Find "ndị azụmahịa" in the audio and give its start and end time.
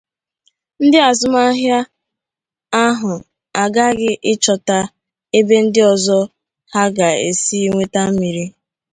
0.83-1.79